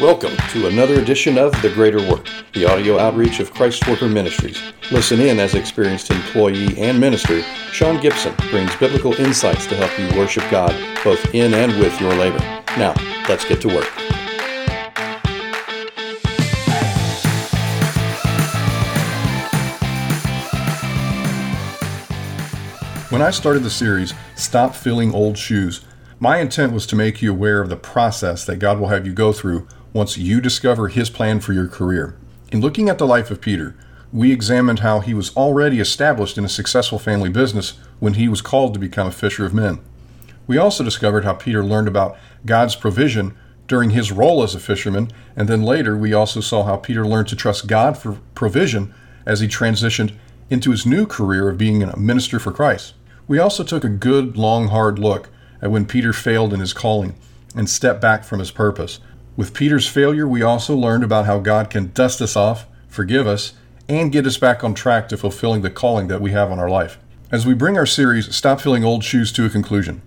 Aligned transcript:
Welcome 0.00 0.34
to 0.52 0.68
another 0.68 1.00
edition 1.00 1.36
of 1.36 1.52
The 1.60 1.68
Greater 1.68 1.98
Work, 2.08 2.26
the 2.54 2.64
audio 2.64 2.98
outreach 2.98 3.40
of 3.40 3.52
Christ 3.52 3.86
Worker 3.86 4.08
Ministries. 4.08 4.58
Listen 4.90 5.20
in 5.20 5.38
as 5.38 5.54
experienced 5.54 6.10
employee 6.10 6.78
and 6.78 6.98
minister, 6.98 7.42
Sean 7.72 8.00
Gibson 8.00 8.34
brings 8.50 8.74
biblical 8.76 9.12
insights 9.14 9.66
to 9.66 9.76
help 9.76 9.96
you 9.98 10.18
worship 10.18 10.44
God 10.50 10.72
both 11.04 11.22
in 11.34 11.52
and 11.52 11.78
with 11.78 12.00
your 12.00 12.14
labor. 12.14 12.38
Now, 12.78 12.94
let's 13.28 13.44
get 13.44 13.60
to 13.60 13.68
work. 13.68 13.84
When 23.10 23.20
I 23.20 23.30
started 23.30 23.62
the 23.62 23.70
series, 23.70 24.14
Stop 24.36 24.74
Filling 24.74 25.14
Old 25.14 25.36
Shoes, 25.36 25.82
my 26.18 26.38
intent 26.38 26.72
was 26.72 26.86
to 26.86 26.96
make 26.96 27.20
you 27.20 27.30
aware 27.30 27.60
of 27.60 27.68
the 27.68 27.76
process 27.76 28.46
that 28.46 28.56
God 28.56 28.80
will 28.80 28.88
have 28.88 29.06
you 29.06 29.12
go 29.12 29.32
through 29.32 29.68
once 29.92 30.16
you 30.16 30.40
discover 30.40 30.88
His 30.88 31.10
plan 31.10 31.40
for 31.40 31.52
your 31.52 31.68
career. 31.68 32.16
In 32.50 32.60
looking 32.60 32.88
at 32.88 32.98
the 32.98 33.06
life 33.06 33.30
of 33.30 33.40
Peter, 33.40 33.74
we 34.12 34.30
examined 34.30 34.80
how 34.80 35.00
he 35.00 35.14
was 35.14 35.34
already 35.36 35.80
established 35.80 36.36
in 36.36 36.44
a 36.44 36.48
successful 36.48 36.98
family 36.98 37.30
business 37.30 37.78
when 37.98 38.14
he 38.14 38.28
was 38.28 38.42
called 38.42 38.74
to 38.74 38.80
become 38.80 39.06
a 39.06 39.12
fisher 39.12 39.46
of 39.46 39.54
men. 39.54 39.80
We 40.46 40.58
also 40.58 40.84
discovered 40.84 41.24
how 41.24 41.32
Peter 41.32 41.64
learned 41.64 41.88
about 41.88 42.18
God's 42.44 42.76
provision 42.76 43.34
during 43.68 43.90
his 43.90 44.12
role 44.12 44.42
as 44.42 44.54
a 44.54 44.60
fisherman, 44.60 45.10
and 45.34 45.48
then 45.48 45.62
later 45.62 45.96
we 45.96 46.12
also 46.12 46.40
saw 46.40 46.64
how 46.64 46.76
Peter 46.76 47.06
learned 47.06 47.28
to 47.28 47.36
trust 47.36 47.66
God 47.66 47.96
for 47.96 48.18
provision 48.34 48.92
as 49.24 49.40
he 49.40 49.48
transitioned 49.48 50.12
into 50.50 50.72
his 50.72 50.84
new 50.84 51.06
career 51.06 51.48
of 51.48 51.56
being 51.56 51.82
a 51.82 51.96
minister 51.96 52.38
for 52.38 52.52
Christ. 52.52 52.92
We 53.26 53.38
also 53.38 53.64
took 53.64 53.84
a 53.84 53.88
good, 53.88 54.36
long, 54.36 54.68
hard 54.68 54.98
look 54.98 55.30
at 55.62 55.70
when 55.70 55.86
Peter 55.86 56.12
failed 56.12 56.52
in 56.52 56.60
his 56.60 56.74
calling 56.74 57.14
and 57.54 57.70
stepped 57.70 58.02
back 58.02 58.24
from 58.24 58.40
his 58.40 58.50
purpose. 58.50 58.98
With 59.34 59.54
Peter's 59.54 59.88
failure, 59.88 60.28
we 60.28 60.42
also 60.42 60.76
learned 60.76 61.02
about 61.02 61.24
how 61.24 61.38
God 61.38 61.70
can 61.70 61.90
dust 61.94 62.20
us 62.20 62.36
off, 62.36 62.66
forgive 62.86 63.26
us, 63.26 63.54
and 63.88 64.12
get 64.12 64.26
us 64.26 64.36
back 64.36 64.62
on 64.62 64.74
track 64.74 65.08
to 65.08 65.16
fulfilling 65.16 65.62
the 65.62 65.70
calling 65.70 66.08
that 66.08 66.20
we 66.20 66.32
have 66.32 66.50
on 66.50 66.58
our 66.58 66.68
life. 66.68 66.98
As 67.30 67.46
we 67.46 67.54
bring 67.54 67.78
our 67.78 67.86
series, 67.86 68.34
Stop 68.34 68.60
Filling 68.60 68.84
Old 68.84 69.02
Shoes, 69.02 69.32
to 69.32 69.46
a 69.46 69.50
conclusion, 69.50 70.02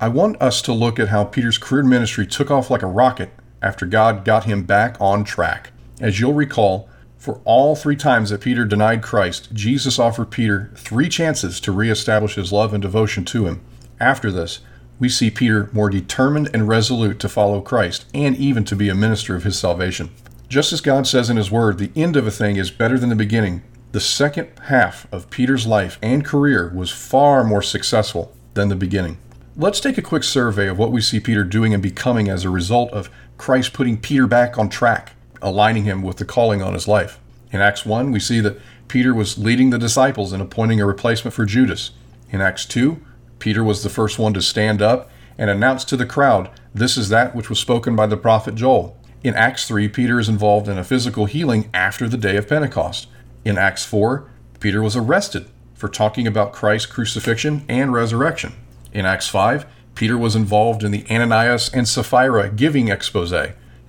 I 0.00 0.06
want 0.06 0.40
us 0.40 0.62
to 0.62 0.72
look 0.72 1.00
at 1.00 1.08
how 1.08 1.24
Peter's 1.24 1.58
career 1.58 1.82
ministry 1.82 2.24
took 2.24 2.52
off 2.52 2.70
like 2.70 2.82
a 2.82 2.86
rocket 2.86 3.30
after 3.60 3.84
God 3.84 4.24
got 4.24 4.44
him 4.44 4.62
back 4.62 4.96
on 5.00 5.24
track. 5.24 5.72
As 6.00 6.20
you'll 6.20 6.34
recall, 6.34 6.88
for 7.16 7.40
all 7.44 7.74
three 7.74 7.96
times 7.96 8.30
that 8.30 8.42
Peter 8.42 8.64
denied 8.64 9.02
Christ, 9.02 9.52
Jesus 9.52 9.98
offered 9.98 10.30
Peter 10.30 10.70
three 10.76 11.08
chances 11.08 11.58
to 11.60 11.72
reestablish 11.72 12.36
his 12.36 12.52
love 12.52 12.72
and 12.72 12.80
devotion 12.80 13.24
to 13.24 13.46
him. 13.46 13.60
After 13.98 14.30
this, 14.30 14.60
we 14.98 15.08
see 15.08 15.30
Peter 15.30 15.68
more 15.72 15.90
determined 15.90 16.50
and 16.52 16.68
resolute 16.68 17.18
to 17.20 17.28
follow 17.28 17.60
Christ 17.60 18.06
and 18.12 18.36
even 18.36 18.64
to 18.64 18.76
be 18.76 18.88
a 18.88 18.94
minister 18.94 19.36
of 19.36 19.44
his 19.44 19.58
salvation. 19.58 20.10
Just 20.48 20.72
as 20.72 20.80
God 20.80 21.06
says 21.06 21.28
in 21.30 21.36
his 21.36 21.50
word, 21.50 21.78
the 21.78 21.92
end 21.94 22.16
of 22.16 22.26
a 22.26 22.30
thing 22.30 22.56
is 22.56 22.70
better 22.70 22.98
than 22.98 23.08
the 23.08 23.16
beginning. 23.16 23.62
The 23.92 24.00
second 24.00 24.48
half 24.64 25.06
of 25.12 25.30
Peter's 25.30 25.66
life 25.66 25.98
and 26.02 26.24
career 26.24 26.72
was 26.74 26.90
far 26.90 27.44
more 27.44 27.62
successful 27.62 28.34
than 28.54 28.68
the 28.68 28.76
beginning. 28.76 29.18
Let's 29.56 29.80
take 29.80 29.98
a 29.98 30.02
quick 30.02 30.24
survey 30.24 30.68
of 30.68 30.78
what 30.78 30.92
we 30.92 31.00
see 31.00 31.20
Peter 31.20 31.44
doing 31.44 31.74
and 31.74 31.82
becoming 31.82 32.28
as 32.28 32.44
a 32.44 32.50
result 32.50 32.90
of 32.92 33.10
Christ 33.36 33.72
putting 33.72 33.98
Peter 33.98 34.26
back 34.26 34.58
on 34.58 34.68
track 34.68 35.12
aligning 35.42 35.84
him 35.84 36.02
with 36.02 36.16
the 36.16 36.24
calling 36.24 36.62
on 36.62 36.74
his 36.74 36.88
life. 36.88 37.18
In 37.50 37.60
Acts 37.60 37.86
1, 37.86 38.12
we 38.12 38.20
see 38.20 38.40
that 38.40 38.60
Peter 38.88 39.14
was 39.14 39.38
leading 39.38 39.70
the 39.70 39.78
disciples 39.78 40.32
and 40.32 40.42
appointing 40.42 40.80
a 40.80 40.86
replacement 40.86 41.34
for 41.34 41.44
Judas. 41.44 41.92
In 42.30 42.40
Acts 42.40 42.66
2, 42.66 43.00
Peter 43.38 43.62
was 43.62 43.82
the 43.82 43.88
first 43.88 44.18
one 44.18 44.34
to 44.34 44.42
stand 44.42 44.82
up 44.82 45.10
and 45.36 45.48
announce 45.48 45.84
to 45.84 45.96
the 45.96 46.06
crowd, 46.06 46.50
This 46.74 46.96
is 46.96 47.08
that 47.08 47.34
which 47.34 47.48
was 47.48 47.58
spoken 47.58 47.94
by 47.94 48.06
the 48.06 48.16
prophet 48.16 48.54
Joel. 48.54 48.96
In 49.22 49.34
Acts 49.34 49.66
3, 49.66 49.88
Peter 49.88 50.18
is 50.18 50.28
involved 50.28 50.68
in 50.68 50.78
a 50.78 50.84
physical 50.84 51.26
healing 51.26 51.70
after 51.72 52.08
the 52.08 52.16
day 52.16 52.36
of 52.36 52.48
Pentecost. 52.48 53.08
In 53.44 53.58
Acts 53.58 53.84
4, 53.84 54.28
Peter 54.60 54.82
was 54.82 54.96
arrested 54.96 55.48
for 55.74 55.88
talking 55.88 56.26
about 56.26 56.52
Christ's 56.52 56.86
crucifixion 56.86 57.64
and 57.68 57.92
resurrection. 57.92 58.52
In 58.92 59.06
Acts 59.06 59.28
5, 59.28 59.66
Peter 59.94 60.18
was 60.18 60.36
involved 60.36 60.84
in 60.84 60.90
the 60.90 61.04
Ananias 61.10 61.68
and 61.72 61.88
Sapphira 61.88 62.50
giving 62.50 62.88
expose. 62.88 63.32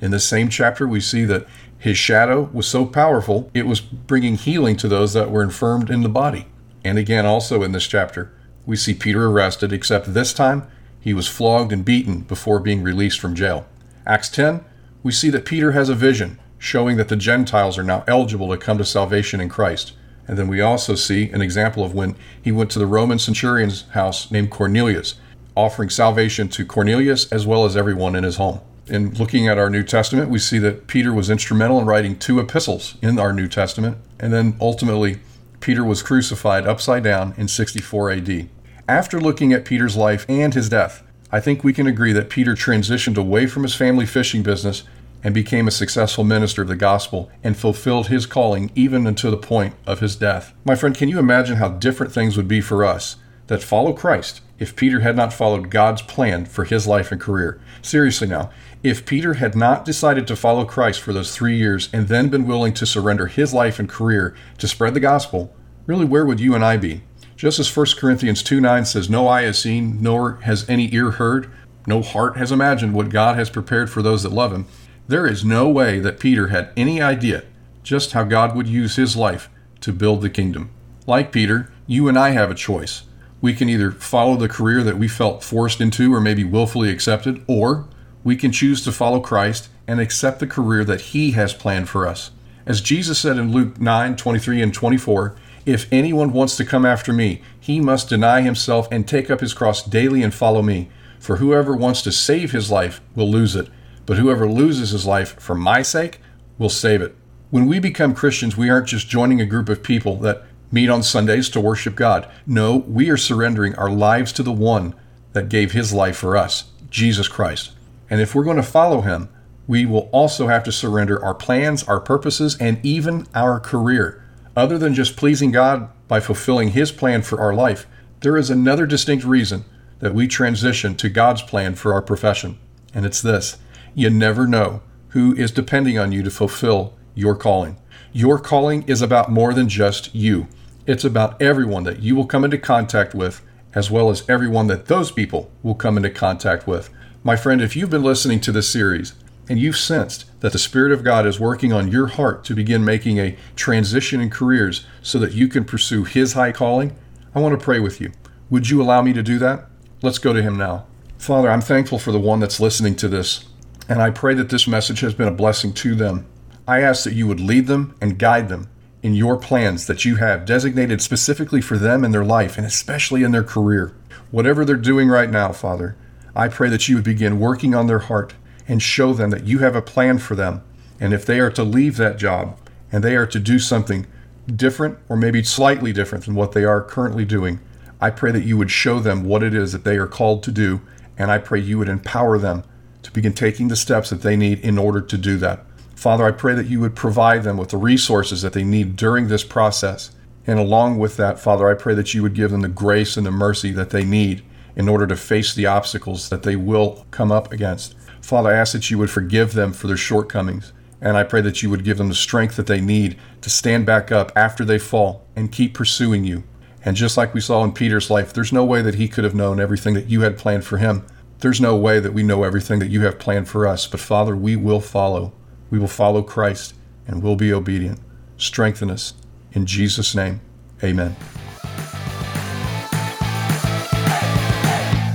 In 0.02 0.12
this 0.12 0.26
same 0.26 0.50
chapter, 0.50 0.88
we 0.88 1.00
see 1.00 1.26
that 1.26 1.48
his 1.78 1.98
shadow 1.98 2.50
was 2.52 2.68
so 2.68 2.86
powerful, 2.86 3.50
it 3.54 3.66
was 3.66 3.80
bringing 3.82 4.36
healing 4.36 4.76
to 4.78 4.88
those 4.88 5.14
that 5.14 5.32
were 5.32 5.44
infirmed 5.44 5.90
in 5.90 6.02
the 6.02 6.10
body. 6.10 6.48
And 6.84 6.98
again, 6.98 7.26
also 7.26 7.64
in 7.64 7.72
this 7.72 7.88
chapter, 7.88 8.32
we 8.66 8.76
see 8.76 8.94
Peter 8.94 9.28
arrested, 9.28 9.74
except 9.74 10.14
this 10.14 10.34
time 10.34 10.68
he 11.00 11.14
was 11.14 11.28
flogged 11.28 11.72
and 11.72 11.86
beaten 11.86 12.22
before 12.22 12.60
being 12.60 12.84
released 12.84 13.20
from 13.20 13.36
jail. 13.36 13.66
Acts 14.06 14.30
10, 14.30 14.64
we 15.04 15.12
see 15.12 15.30
that 15.30 15.46
Peter 15.46 15.72
has 15.72 15.90
a 15.90 15.96
vision 15.96 16.40
showing 16.58 16.98
that 16.98 17.08
the 17.08 17.16
Gentiles 17.16 17.78
are 17.78 17.84
now 17.84 18.04
eligible 18.08 18.50
to 18.50 18.58
come 18.58 18.78
to 18.78 18.86
salvation 18.86 19.40
in 19.40 19.50
Christ. 19.50 19.94
And 20.28 20.38
then 20.38 20.48
we 20.48 20.62
also 20.62 20.96
see 20.96 21.30
an 21.30 21.42
example 21.42 21.84
of 21.84 21.94
when 21.94 22.16
he 22.42 22.52
went 22.52 22.70
to 22.72 22.80
the 22.80 22.86
Roman 22.86 23.18
centurion's 23.18 23.84
house 23.90 24.30
named 24.30 24.52
Cornelius, 24.52 25.16
offering 25.56 25.90
salvation 25.90 26.50
to 26.50 26.66
Cornelius 26.66 27.32
as 27.32 27.48
well 27.48 27.66
as 27.66 27.78
everyone 27.78 28.16
in 28.16 28.24
his 28.24 28.36
home 28.36 28.60
in 28.90 29.14
looking 29.14 29.48
at 29.48 29.58
our 29.58 29.70
New 29.70 29.84
Testament, 29.84 30.30
we 30.30 30.40
see 30.40 30.60
that 30.60 30.88
Peter 30.88 31.14
was 31.14 31.30
instrumental 31.30 31.80
in 31.80 31.86
writing 31.86 32.18
two 32.18 32.40
epistles 32.40 32.96
in 33.02 33.20
our 33.20 33.32
New 33.32 33.48
Testament, 33.48 33.98
and 34.20 34.34
then 34.34 34.58
ultimately, 34.60 35.20
Peter 35.60 35.84
was 35.84 36.04
crucified 36.04 36.66
upside 36.66 37.04
down 37.04 37.34
in 37.38 37.48
64 37.48 38.12
AD. 38.12 38.50
After 38.88 39.20
looking 39.20 39.54
at 39.54 39.66
Peter's 39.66 39.98
life 39.98 40.26
and 40.30 40.54
his 40.54 40.70
death, 40.70 41.04
I 41.32 41.40
think 41.40 41.64
we 41.64 41.74
can 41.74 41.86
agree 41.86 42.14
that 42.14 42.30
Peter 42.30 42.56
transitioned 42.56 43.18
away 43.18 43.46
from 43.46 43.64
his 43.64 43.76
family 43.76 44.06
fishing 44.06 44.42
business 44.42 44.84
and 45.24 45.34
became 45.34 45.68
a 45.68 45.72
successful 45.72 46.24
minister 46.24 46.62
of 46.62 46.68
the 46.68 46.76
gospel 46.76 47.30
and 47.44 47.58
fulfilled 47.58 48.08
his 48.08 48.26
calling 48.26 48.72
even 48.74 49.06
until 49.06 49.32
the 49.32 49.38
point 49.38 49.76
of 49.86 50.00
his 50.00 50.16
death. 50.16 50.54
My 50.66 50.76
friend, 50.76 50.96
can 50.96 51.10
you 51.10 51.20
imagine 51.20 51.58
how 51.58 51.70
different 51.70 52.14
things 52.14 52.38
would 52.38 52.48
be 52.48 52.62
for 52.62 52.84
us 52.86 53.18
that 53.48 53.62
follow 53.62 53.94
Christ 53.94 54.42
if 54.58 54.76
Peter 54.76 55.02
had 55.02 55.16
not 55.16 55.34
followed 55.34 55.70
God's 55.70 56.02
plan 56.02 56.46
for 56.46 56.64
his 56.64 56.88
life 56.88 57.12
and 57.12 57.20
career? 57.20 57.60
Seriously 57.82 58.28
now, 58.28 58.50
if 58.82 59.06
Peter 59.06 59.36
had 59.36 59.56
not 59.56 59.84
decided 59.84 60.26
to 60.28 60.36
follow 60.36 60.64
Christ 60.64 61.02
for 61.02 61.12
those 61.12 61.36
three 61.36 61.58
years 61.58 61.90
and 61.92 62.08
then 62.08 62.30
been 62.30 62.48
willing 62.48 62.74
to 62.76 62.86
surrender 62.86 63.28
his 63.28 63.54
life 63.54 63.78
and 63.78 63.90
career 63.90 64.34
to 64.58 64.68
spread 64.68 64.94
the 64.94 65.02
gospel, 65.02 65.54
really 65.86 66.06
where 66.06 66.26
would 66.26 66.40
you 66.40 66.56
and 66.56 66.64
I 66.64 66.78
be? 66.78 67.04
Just 67.36 67.60
as 67.60 67.76
1 67.76 67.86
Corinthians 67.98 68.42
2 68.42 68.62
9 68.62 68.86
says, 68.86 69.10
No 69.10 69.28
eye 69.28 69.44
has 69.44 69.60
seen, 69.60 70.02
nor 70.02 70.36
has 70.44 70.70
any 70.70 70.94
ear 70.94 71.12
heard, 71.12 71.52
no 71.88 72.02
heart 72.02 72.38
has 72.38 72.52
imagined 72.52 72.94
what 72.94 73.10
God 73.10 73.36
has 73.36 73.50
prepared 73.50 73.90
for 73.90 74.02
those 74.02 74.24
that 74.24 74.32
love 74.32 74.54
him, 74.54 74.66
there 75.08 75.26
is 75.26 75.44
no 75.44 75.68
way 75.68 76.00
that 76.00 76.20
Peter 76.20 76.48
had 76.48 76.72
any 76.78 77.02
idea 77.02 77.44
just 77.84 78.12
how 78.12 78.24
God 78.24 78.56
would 78.56 78.68
use 78.68 78.96
his 78.96 79.16
life 79.16 79.50
to 79.82 79.92
build 79.92 80.22
the 80.22 80.30
kingdom. 80.30 80.70
Like 81.08 81.32
Peter, 81.32 81.72
you 81.88 82.08
and 82.08 82.20
I 82.20 82.30
have 82.32 82.52
a 82.52 82.56
choice. 82.56 83.04
We 83.42 83.54
can 83.54 83.70
either 83.70 83.92
follow 83.92 84.36
the 84.36 84.50
career 84.50 84.84
that 84.84 85.00
we 85.00 85.08
felt 85.08 85.44
forced 85.44 85.82
into 85.82 86.14
or 86.14 86.22
maybe 86.22 86.44
willfully 86.44 86.92
accepted, 86.92 87.44
or 87.48 87.88
we 88.24 88.36
can 88.36 88.52
choose 88.52 88.84
to 88.84 88.92
follow 88.92 89.20
Christ 89.20 89.70
and 89.88 90.00
accept 90.00 90.40
the 90.40 90.48
career 90.48 90.84
that 90.86 91.02
He 91.02 91.32
has 91.32 91.54
planned 91.54 91.90
for 91.90 92.08
us. 92.08 92.32
As 92.66 92.82
Jesus 92.82 93.20
said 93.20 93.38
in 93.38 93.52
Luke 93.52 93.80
9 93.80 94.16
23 94.16 94.62
and 94.62 94.74
24, 94.74 95.36
if 95.66 95.88
anyone 95.92 96.34
wants 96.34 96.56
to 96.58 96.66
come 96.66 96.86
after 96.86 97.14
me, 97.14 97.42
he 97.60 97.80
must 97.80 98.10
deny 98.10 98.42
himself 98.42 98.88
and 98.92 99.08
take 99.08 99.30
up 99.30 99.40
his 99.40 99.54
cross 99.54 99.84
daily 99.84 100.24
and 100.24 100.34
follow 100.34 100.62
me. 100.62 100.90
For 101.20 101.38
whoever 101.38 101.76
wants 101.76 102.02
to 102.04 102.12
save 102.12 102.52
his 102.52 102.72
life 102.72 103.02
will 103.16 103.30
lose 103.30 103.56
it, 103.56 103.70
but 104.06 104.18
whoever 104.18 104.50
loses 104.50 104.92
his 104.92 105.06
life 105.06 105.40
for 105.40 105.54
my 105.56 105.82
sake 105.82 106.22
will 106.58 106.70
save 106.70 107.02
it. 107.02 107.16
When 107.50 107.66
we 107.66 107.80
become 107.80 108.16
Christians, 108.16 108.58
we 108.58 108.70
aren't 108.70 108.88
just 108.88 109.10
joining 109.10 109.42
a 109.42 109.46
group 109.46 109.70
of 109.70 109.84
people 109.84 110.16
that 110.18 110.44
meet 110.72 110.90
on 110.90 111.04
Sundays 111.04 111.50
to 111.50 111.62
worship 111.62 111.96
God. 111.96 112.28
No, 112.46 112.78
we 112.78 113.10
are 113.10 113.18
surrendering 113.18 113.76
our 113.76 113.90
lives 113.90 114.32
to 114.34 114.44
the 114.44 114.52
one 114.52 114.94
that 115.34 115.50
gave 115.50 115.72
his 115.72 115.94
life 115.94 116.18
for 116.18 116.38
us, 116.38 116.66
Jesus 116.90 117.28
Christ. 117.28 117.72
And 118.10 118.22
if 118.22 118.34
we're 118.34 118.44
going 118.44 118.58
to 118.58 118.64
follow 118.64 119.02
him, 119.02 119.30
we 119.68 119.86
will 119.86 120.10
also 120.12 120.48
have 120.48 120.64
to 120.64 120.72
surrender 120.72 121.24
our 121.24 121.36
plans, 121.36 121.84
our 121.84 122.00
purposes, 122.00 122.58
and 122.60 122.84
even 122.84 123.28
our 123.36 123.60
career. 123.60 124.24
Other 124.56 124.78
than 124.78 124.96
just 124.96 125.16
pleasing 125.16 125.52
God 125.52 125.90
by 126.08 126.20
fulfilling 126.20 126.70
his 126.70 126.92
plan 126.92 127.22
for 127.22 127.40
our 127.40 127.54
life, 127.54 127.86
there 128.22 128.36
is 128.36 128.50
another 128.50 128.86
distinct 128.86 129.24
reason 129.24 129.64
that 130.00 130.14
we 130.14 130.28
transition 130.28 130.96
to 130.96 131.10
God's 131.10 131.42
plan 131.42 131.76
for 131.76 131.94
our 131.94 132.02
profession. 132.02 132.58
And 132.94 133.06
it's 133.06 133.22
this 133.22 133.58
you 133.94 134.10
never 134.10 134.48
know 134.48 134.82
who 135.10 135.36
is 135.36 135.52
depending 135.52 135.98
on 135.98 136.12
you 136.12 136.24
to 136.24 136.32
fulfill 136.32 136.94
your 137.16 137.36
calling. 137.36 137.78
Your 138.12 138.40
calling 138.40 138.84
is 138.84 139.02
about 139.02 139.32
more 139.32 139.54
than 139.54 139.70
just 139.70 140.14
you, 140.16 140.48
it's 140.88 141.04
about 141.04 141.40
everyone 141.40 141.84
that 141.84 142.00
you 142.00 142.16
will 142.16 142.26
come 142.26 142.44
into 142.44 142.58
contact 142.58 143.14
with, 143.14 143.42
as 143.76 143.92
well 143.92 144.10
as 144.10 144.28
everyone 144.28 144.68
that 144.68 144.88
those 144.88 145.12
people 145.12 145.52
will 145.62 145.76
come 145.76 145.98
into 145.98 146.10
contact 146.10 146.66
with. 146.66 146.90
My 147.22 147.36
friend, 147.36 147.62
if 147.62 147.76
you've 147.76 147.90
been 147.90 148.04
listening 148.04 148.40
to 148.42 148.52
this 148.54 148.70
series 148.70 149.14
and 149.50 149.60
you've 149.60 149.76
sensed 149.76 150.26
that 150.40 150.54
the 150.54 150.58
Spirit 150.58 150.94
of 150.94 151.04
God 151.04 151.28
is 151.28 151.38
working 151.38 151.74
on 151.74 151.92
your 151.92 152.08
heart 152.08 152.46
to 152.46 152.56
begin 152.56 152.86
making 152.86 153.20
a 153.20 153.36
transition 153.58 154.22
in 154.22 154.30
careers 154.30 154.86
so 155.02 155.20
that 155.20 155.34
you 155.34 155.50
can 155.50 155.66
pursue 155.66 156.06
His 156.06 156.32
high 156.32 156.54
calling, 156.54 156.96
I 157.36 157.42
want 157.42 157.60
to 157.60 157.64
pray 157.64 157.82
with 157.82 158.00
you. 158.00 158.14
Would 158.50 158.70
you 158.70 158.82
allow 158.82 159.02
me 159.02 159.12
to 159.12 159.22
do 159.22 159.38
that? 159.40 159.66
Let's 160.02 160.18
go 160.18 160.32
to 160.32 160.42
Him 160.42 160.58
now. 160.58 160.86
Father, 161.18 161.52
I'm 161.52 161.60
thankful 161.60 162.00
for 162.00 162.14
the 162.14 162.20
one 162.20 162.40
that's 162.40 162.62
listening 162.62 162.96
to 162.96 163.10
this 163.10 163.44
And 163.90 164.02
I 164.02 164.12
pray 164.12 164.34
that 164.36 164.48
this 164.48 164.66
message 164.66 165.02
has 165.02 165.14
been 165.14 165.28
a 165.28 165.32
blessing 165.32 165.74
to 165.74 165.96
them. 165.96 166.26
I 166.66 166.82
ask 166.82 167.04
that 167.04 167.16
you 167.16 167.28
would 167.28 167.42
lead 167.42 167.68
them 167.68 167.96
and 168.00 168.18
guide 168.18 168.48
them 168.48 168.70
in 169.04 169.14
your 169.14 169.36
plans 169.36 169.88
that 169.88 170.06
you 170.06 170.16
have 170.18 170.46
designated 170.46 171.02
specifically 171.02 171.60
for 171.60 171.78
them 171.78 172.06
in 172.06 172.12
their 172.12 172.24
life 172.24 172.58
and 172.58 172.66
especially 172.66 173.24
in 173.24 173.34
their 173.34 173.44
career. 173.44 173.94
Whatever 174.32 174.64
they're 174.64 174.78
doing 174.78 175.10
right 175.10 175.30
now, 175.30 175.52
Father, 175.52 175.98
I 176.40 176.48
pray 176.48 176.70
that 176.70 176.88
you 176.88 176.96
would 176.96 177.04
begin 177.04 177.38
working 177.38 177.76
on 177.76 177.88
their 177.88 178.00
heart 178.00 178.34
and 178.66 178.82
show 178.82 179.12
them 179.12 179.30
that 179.32 179.44
you 179.44 179.60
have 179.60 179.76
a 179.76 179.82
plan 179.82 180.20
for 180.20 180.36
them. 180.36 180.64
And 180.98 181.14
if 181.14 181.26
they 181.26 181.42
are 181.42 181.52
to 181.52 181.66
leave 181.66 181.98
that 181.98 182.18
job 182.18 182.58
and 182.94 183.04
they 183.04 183.18
are 183.18 183.28
to 183.28 183.40
do 183.40 183.60
something 183.60 184.08
different 184.48 185.00
or 185.10 185.18
maybe 185.18 185.44
slightly 185.44 185.92
different 185.92 186.24
than 186.24 186.36
what 186.36 186.54
they 186.54 186.64
are 186.64 186.82
currently 186.82 187.26
doing, 187.26 187.60
I 188.00 188.12
pray 188.12 188.32
that 188.32 188.46
you 188.46 188.58
would 188.58 188.72
show 188.72 189.02
them 189.02 189.26
what 189.26 189.44
it 189.44 189.54
is 189.54 189.74
that 189.74 189.84
they 189.84 189.98
are 189.98 190.08
called 190.08 190.42
to 190.44 190.52
do. 190.54 190.80
And 191.18 191.30
I 191.30 191.40
pray 191.40 191.60
you 191.60 191.78
would 191.78 191.90
empower 191.90 192.38
them 192.38 192.64
to 193.04 193.12
begin 193.12 193.34
taking 193.34 193.68
the 193.68 193.76
steps 193.76 194.10
that 194.10 194.22
they 194.22 194.38
need 194.38 194.62
in 194.62 194.78
order 194.78 195.02
to 195.02 195.18
do 195.18 195.36
that. 195.40 195.66
Father, 195.94 196.24
I 196.24 196.32
pray 196.32 196.56
that 196.56 196.68
you 196.68 196.80
would 196.80 196.96
provide 196.96 197.44
them 197.44 197.58
with 197.58 197.68
the 197.68 197.78
resources 197.78 198.44
that 198.44 198.54
they 198.54 198.64
need 198.64 198.96
during 198.96 199.28
this 199.28 199.44
process. 199.44 200.12
And 200.48 200.58
along 200.58 201.00
with 201.00 201.18
that, 201.18 201.38
Father, 201.38 201.70
I 201.70 201.74
pray 201.74 201.96
that 201.96 202.14
you 202.14 202.22
would 202.24 202.34
give 202.34 202.52
them 202.52 202.62
the 202.62 202.70
grace 202.70 203.18
and 203.18 203.26
the 203.26 203.32
mercy 203.32 203.74
that 203.74 203.90
they 203.90 204.06
need 204.06 204.42
in 204.76 204.90
order 204.90 205.08
to 205.08 205.16
face 205.16 205.54
the 205.54 205.66
obstacles 205.66 206.30
that 206.30 206.44
they 206.44 206.56
will 206.56 207.06
come 207.12 207.32
up 207.32 207.52
against. 207.52 207.96
Father, 208.22 208.50
I 208.50 208.58
ask 208.58 208.74
that 208.74 208.90
you 208.90 208.98
would 208.98 209.10
forgive 209.10 209.54
them 209.54 209.74
for 209.74 209.88
their 209.88 209.98
shortcomings. 209.98 210.74
And 211.02 211.16
I 211.16 211.24
pray 211.24 211.42
that 211.42 211.64
you 211.64 211.70
would 211.70 211.84
give 211.84 211.98
them 211.98 212.10
the 212.10 212.16
strength 212.16 212.56
that 212.58 212.68
they 212.68 212.82
need 212.82 213.18
to 213.42 213.50
stand 213.50 213.86
back 213.86 214.12
up 214.12 214.32
after 214.36 214.66
they 214.66 214.80
fall 214.80 215.26
and 215.36 215.52
keep 215.52 215.74
pursuing 215.74 216.26
you. 216.26 216.44
And 216.84 216.96
just 216.96 217.18
like 217.18 217.34
we 217.34 217.42
saw 217.42 217.64
in 217.64 217.72
Peter's 217.72 218.10
life, 218.10 218.34
there's 218.34 218.54
no 218.54 218.66
way 218.66 218.82
that 218.82 218.96
he 218.96 219.08
could 219.08 219.24
have 219.24 219.36
known 219.36 219.60
everything 219.60 219.94
that 219.94 220.10
you 220.10 220.22
had 220.22 220.38
planned 220.38 220.66
for 220.66 220.78
him. 220.78 221.06
There's 221.40 221.62
no 221.62 221.76
way 221.76 222.00
that 222.00 222.14
we 222.14 222.24
know 222.24 222.44
everything 222.44 222.80
that 222.80 222.90
you 222.90 223.02
have 223.02 223.20
planned 223.20 223.48
for 223.48 223.66
us. 223.66 223.88
But 223.88 224.00
Father, 224.02 224.36
we 224.36 224.56
will 224.56 224.82
follow. 224.82 225.34
We 225.70 225.80
will 225.80 225.88
follow 225.88 226.22
Christ 226.22 226.74
and 227.08 227.24
we'll 227.24 227.36
be 227.36 227.54
obedient. 227.54 228.00
Strengthen 228.38 228.92
us. 228.92 229.14
In 229.54 229.66
Jesus' 229.66 230.14
name, 230.16 230.42
amen. 230.84 231.16